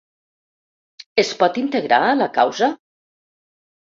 [1.25, 2.71] Es pot integrar a la causa?